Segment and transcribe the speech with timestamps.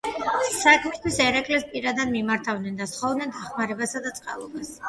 [0.53, 4.77] საქმისთვის ერეკლეს პირადად მიმართავდნენ და სთხოვდნენ დახმარებასა და წყალობას.